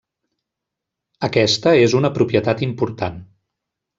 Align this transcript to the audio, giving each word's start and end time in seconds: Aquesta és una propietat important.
Aquesta 1.27 1.75
és 1.83 1.95
una 2.01 2.11
propietat 2.17 2.65
important. 2.71 3.23